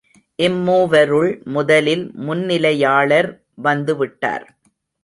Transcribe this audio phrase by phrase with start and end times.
[0.39, 3.31] இம்மூவருள், முதலில் முன்னிலையாளர்
[3.61, 4.47] வந்து விட்டார்.